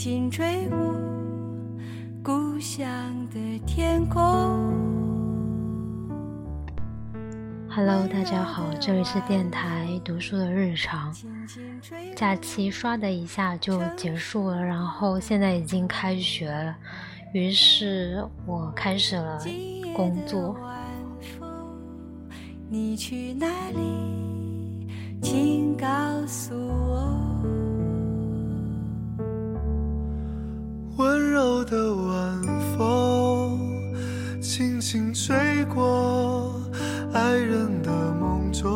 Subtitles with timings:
[0.00, 0.78] 轻轻吹过
[2.24, 2.88] 故乡
[3.28, 4.22] 的天空。
[7.68, 11.14] Hello，大家好，这里是电台读书的日常。
[12.16, 16.74] 假期唰的一下就结束了，然后现在已经开学了，
[17.34, 19.38] 于是我开始了
[19.94, 20.56] 工作。
[22.70, 24.88] 你去哪里？
[25.20, 25.86] 请告
[26.26, 27.59] 诉我。
[31.00, 32.38] 温柔的晚
[32.76, 33.58] 风
[34.38, 36.60] 轻轻吹过
[37.14, 38.68] 爱人的梦中，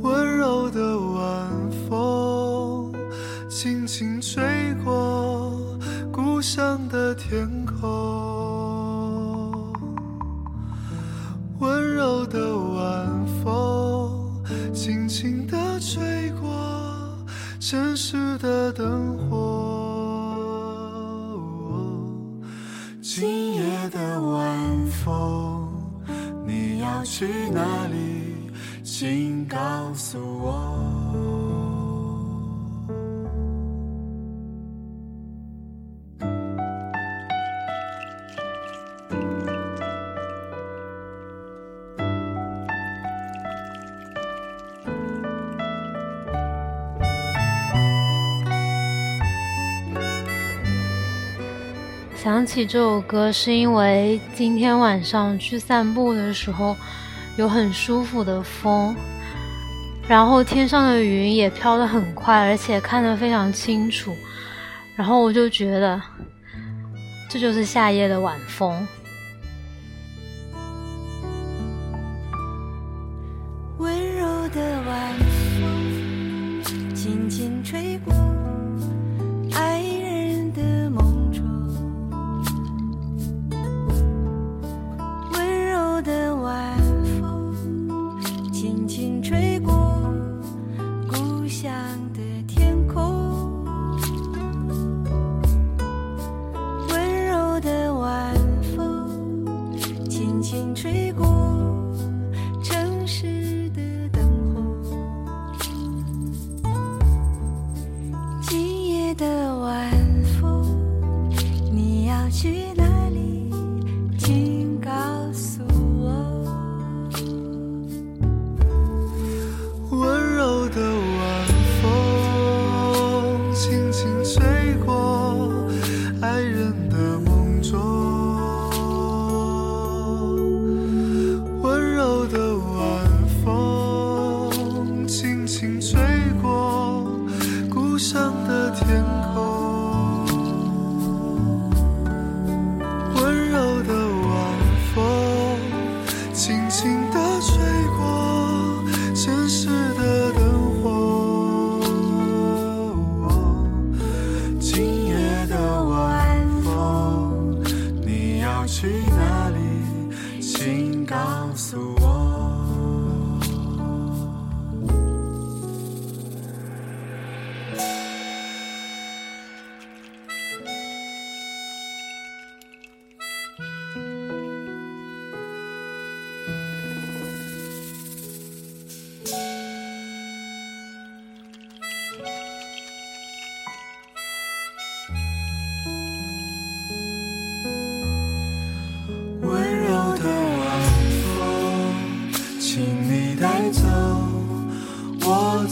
[0.00, 1.46] 温柔的晚
[1.90, 2.90] 风
[3.50, 4.42] 轻轻吹
[4.82, 5.52] 过
[6.10, 6.87] 故乡
[27.18, 28.48] 去哪里？
[28.84, 29.58] 请告
[29.92, 30.54] 诉我。
[52.14, 56.76] 想起这首歌，是因为今天晚上去散步的时候，
[57.38, 58.96] 有很舒服的风，
[60.08, 64.12] 然后天上的云也飘得很快，而且看得非常清楚，
[64.96, 66.02] 然后我就觉得，
[67.30, 68.84] 这就是夏夜的晚风。
[73.78, 75.14] 温柔的晚
[75.60, 78.12] 风轻轻吹过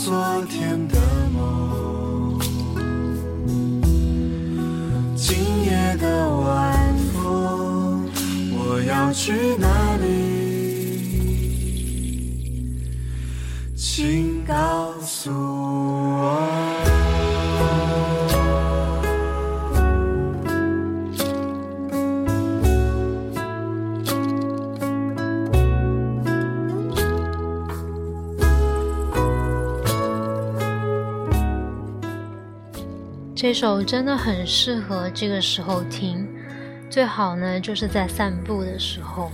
[0.07, 0.15] 昨
[0.49, 1.01] 天的
[1.35, 2.39] 梦。
[5.17, 8.09] 今夜的晚风，
[8.53, 9.67] 我要去哪
[33.47, 36.27] 这首真的很适合这个时候听，
[36.91, 39.31] 最好呢就是在散步的时候，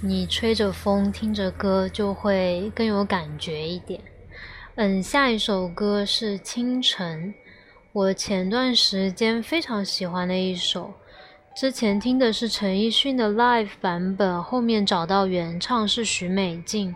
[0.00, 4.00] 你吹着风听着歌就会更有感觉一点。
[4.74, 7.28] 嗯，下一首歌是《清晨》，
[7.92, 10.92] 我前段时间非常喜欢的一首。
[11.54, 16.92] 之前听的是陈奕迅的 live 版本，后面找到原唱是许美静，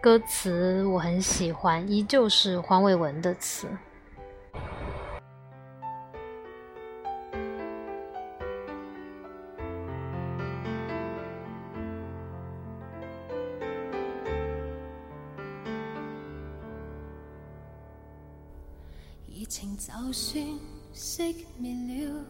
[0.00, 3.68] 歌词我很喜欢，依旧是黄伟文的词。
[19.56, 20.44] 情就算
[20.92, 21.72] 熄灭
[22.04, 22.24] 了。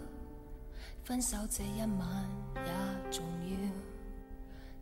[1.05, 3.57] 分手这一晚也重要，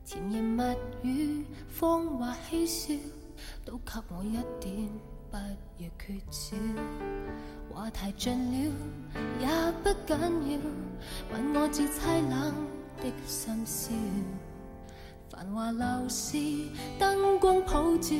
[0.04, 0.64] 甜言蜜
[1.04, 1.46] 语、
[1.78, 2.94] 谎话嬉笑，
[3.64, 4.88] 都给我一点，
[5.30, 5.88] 不要。
[6.00, 6.56] 缺少。
[7.72, 8.74] 话题尽了
[9.38, 9.46] 也
[9.84, 10.18] 不紧
[10.50, 10.58] 要，
[11.32, 12.52] 吻我至凄冷
[12.96, 13.92] 的深宵。
[15.30, 16.36] 繁华闹市
[16.98, 18.16] 灯光普照，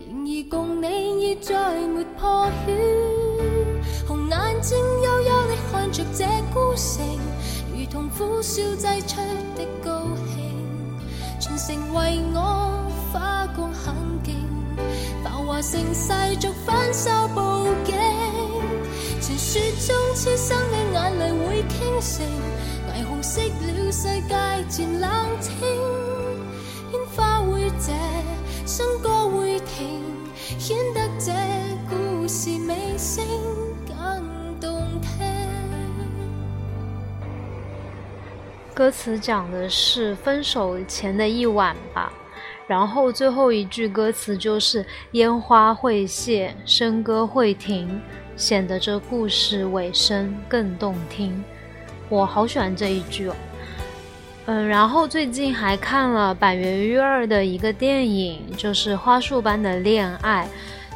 [0.00, 3.21] 然而共你已再没破晓。
[4.32, 6.24] 眼睛幽幽地看着这
[6.54, 7.04] 孤城，
[7.70, 9.20] 如同苦笑挤出
[9.54, 10.50] 的高兴。
[11.38, 14.34] 全城为我花光很劲，
[15.22, 17.94] 繁华盛世俗反手报警。
[19.20, 22.24] 传说中痴心的眼泪会倾城，
[22.88, 24.34] 霓虹熄了世界
[24.70, 25.10] 渐冷
[25.42, 25.52] 清，
[26.92, 27.92] 烟花会谢，
[28.66, 30.00] 笙歌会停，
[30.58, 31.32] 显得这
[38.74, 42.10] 歌词讲的是分手前的一晚吧，
[42.66, 48.00] 然后最后一句歌词就是烟花会谢，笙歌会停，
[48.34, 51.44] 显得这故事尾声更动听。
[52.08, 53.36] 我好喜欢这一句哦。
[54.46, 60.48] 嗯，然后最近还看了板垣育二的一个电影，就是《花束般的恋爱》，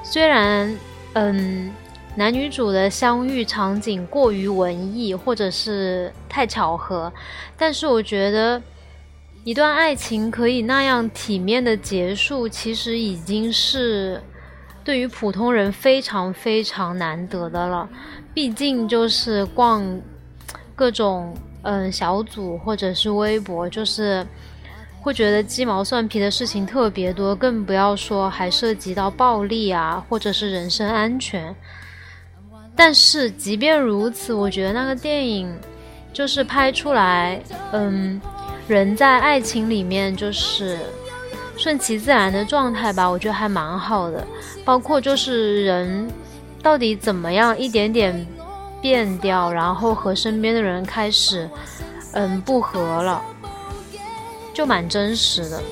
[0.03, 0.75] 虽然
[1.13, 1.71] 嗯。
[2.17, 7.13] 男女主的相遇场景过于文艺，或者是太巧合，
[7.59, 8.61] 但是我觉得
[9.45, 14.19] 一段爱情可以那样体面的结束，其实已经是
[14.83, 17.87] 对于普通人非常非常难得的了。
[18.33, 19.85] 毕竟就是逛
[20.75, 24.27] 各种嗯小组或者是微博，就是
[25.03, 31.55] 会觉得鸡毛蒜皮的事情特别多，更不要说还涉及到暴力啊，或者是人身安全。
[32.77, 35.53] 但是即便如此，我觉得那个电影
[36.13, 37.41] 就是拍出来，
[37.73, 38.21] 嗯，
[38.69, 40.79] 人在爱情里面就是
[41.57, 44.27] 顺其自然的状态吧，我觉得还蛮好的。
[44.65, 46.11] 包括就是人
[46.63, 48.27] 到底怎么样一点点
[48.83, 51.49] 变掉，然后和身边的人开始
[52.13, 53.23] 嗯不和了，
[54.53, 55.63] 就蛮真实的。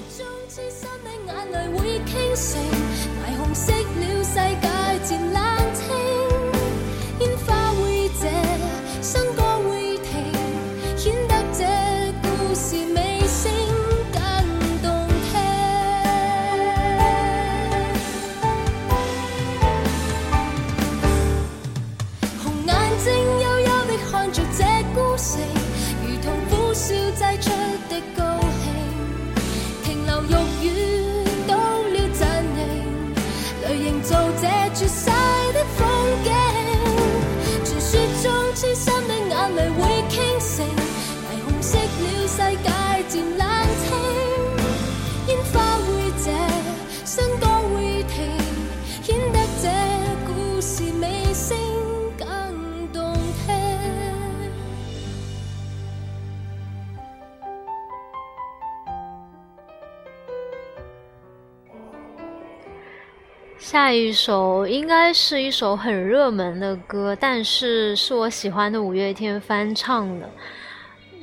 [63.75, 70.31] 下一首应该是一首很热门的歌，但是是我喜欢的五月天翻唱的。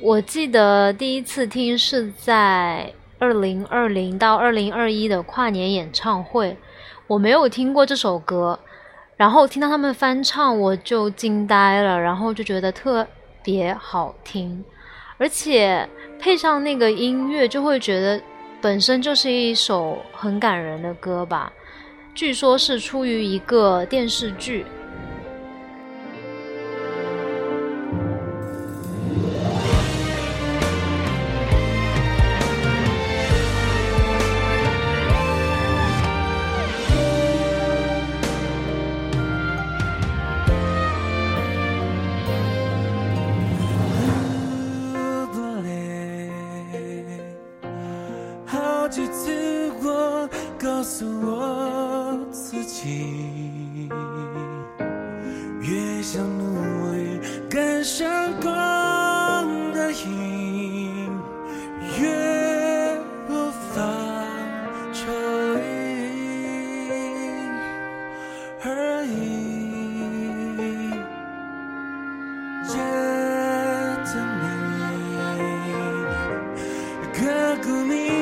[0.02, 6.54] 我记得第一次听是在二零二零到二零二一的跨年演唱会，
[7.06, 8.60] 我没有听过这首歌，
[9.16, 13.06] 然后听到他们翻唱，我就惊呆了，然后就觉得特
[13.42, 14.62] 别好听，
[15.16, 15.88] 而且
[16.20, 18.20] 配上那个音乐，就会觉得
[18.60, 21.50] 本身就是一首很感人的歌吧。
[22.14, 24.66] 据说是出于一个电视剧。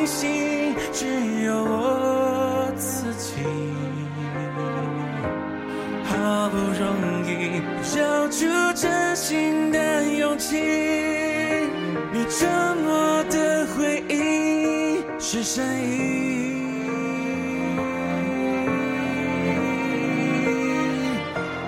[0.00, 1.06] 骨铭心，只
[1.44, 3.34] 有我自己。
[6.04, 7.60] 好不容易
[7.94, 10.56] 交出真心的勇气，
[12.12, 16.08] 你沉默的回应是善意。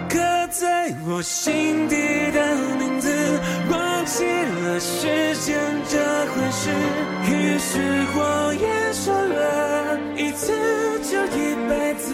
[0.08, 0.18] 刻
[0.50, 1.96] 在我心底
[2.32, 3.12] 的名字，
[3.70, 5.98] 忘记了时间这
[6.32, 6.70] 回事。
[7.72, 7.78] 是
[8.12, 10.52] 谎言说了一次
[11.00, 12.12] 就一辈子，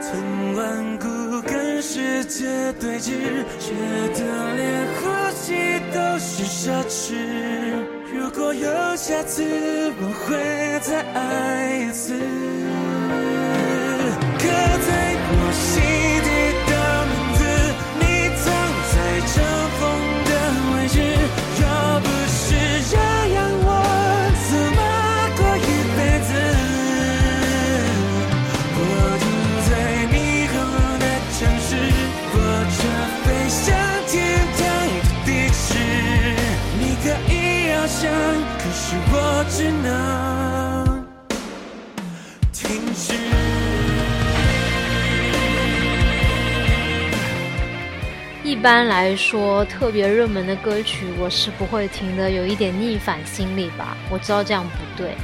[0.00, 1.06] 曾顽固
[1.42, 3.12] 跟世界对峙，
[3.60, 3.70] 觉
[4.14, 4.20] 得
[4.56, 5.54] 连呼吸
[5.94, 7.14] 都是奢侈。
[8.12, 8.66] 如果有
[8.96, 9.44] 下次，
[10.00, 10.34] 我会
[10.80, 12.18] 再爱一次。
[14.36, 14.90] 刻在
[15.30, 15.80] 我心
[16.24, 16.28] 底
[39.58, 41.04] 只能
[42.52, 43.12] 停止。
[48.44, 53.96] 一般来说，特别热门的歌曲我是不会听的，有一点逆反心理吧。
[54.08, 55.16] 我知道这样不对，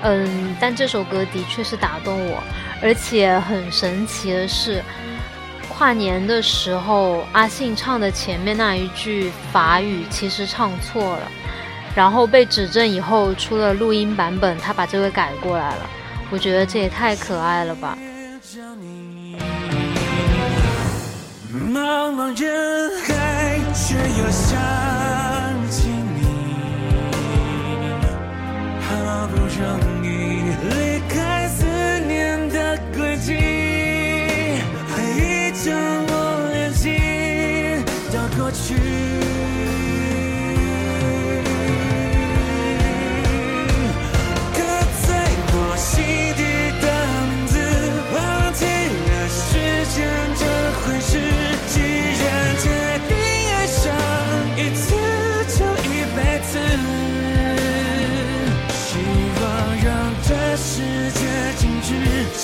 [0.00, 2.42] 嗯，但这首歌的确是打动我，
[2.80, 4.82] 而且很神奇的是，
[5.68, 11.30] 跨年的时候阿信唱的前面那一句法语其实唱错了，
[11.96, 15.90] 然后被指正以后出了录音版本，他把这个改过来了。
[16.30, 17.96] 我觉得这也太可爱了吧！
[21.72, 24.60] 茫茫人海，却又想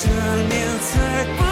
[0.04, 1.51] 这年才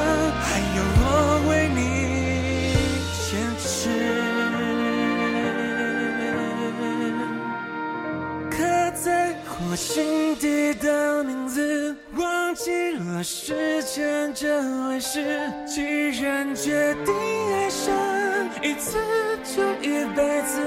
[0.00, 1.04] 还有我
[1.48, 1.78] 为你
[3.28, 3.62] 坚持。
[8.50, 8.56] 刻
[8.94, 9.34] 在
[9.68, 15.50] 我心底的名字，忘记了时间这回事。
[15.66, 17.14] 既然决定
[17.52, 17.92] 爱上
[18.62, 18.98] 一次
[19.42, 20.60] 就一辈子，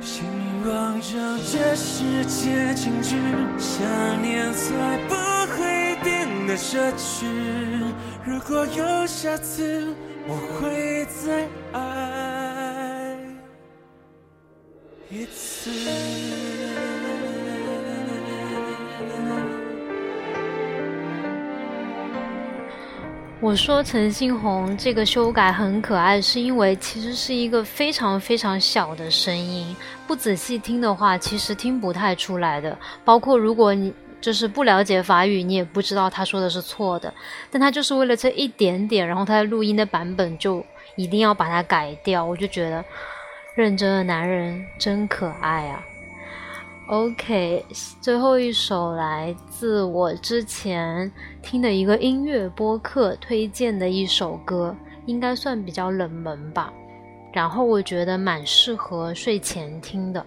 [0.00, 0.22] 希
[0.66, 3.16] 望让这世界静止，
[3.58, 3.84] 想
[4.22, 5.14] 念才不
[6.46, 7.26] 的奢侈。
[8.24, 9.94] 如果有下次，
[10.26, 13.16] 我会再爱。
[15.10, 15.70] 一次。
[23.40, 32.76] 我说陈信宏这个修改很可爱，是因为其实是一个非常非常小的声音，不仔细听的话，其实听不太出来的。
[33.04, 33.92] 包括如果你
[34.24, 37.12] 就是不了解法语，你也不知道他说的是错的。
[37.50, 40.64] 但他就是为了这一点点，然后他的录音的版本就
[40.96, 42.24] 一定要把它改掉。
[42.24, 42.82] 我就觉得
[43.54, 45.84] 认真的男人真可爱啊。
[46.88, 47.66] OK，
[48.00, 51.12] 最后一首来自我之前
[51.42, 56.72] 听的一个音乐播客推荐的一首歌，应该算比较冷门吧。
[57.30, 60.24] 然后我觉得蛮适合睡前听的，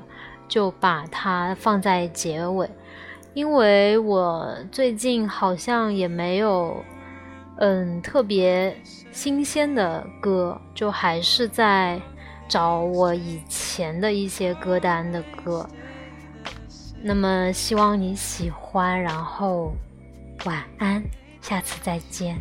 [0.48, 2.70] 就把它放在结尾。
[3.38, 6.84] 因为我最近好像也没有
[7.58, 8.76] 嗯特别
[9.12, 12.02] 新鲜的歌，就还是在
[12.48, 15.70] 找我以前的一些歌单的歌。
[17.00, 19.72] 那么希望你喜欢，然后
[20.46, 21.04] 晚安，
[21.40, 22.36] 下次再见。